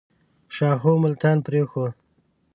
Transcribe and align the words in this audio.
شاهو 0.55 0.91
ملتان 1.03 1.37
پرېښود. 1.47 1.93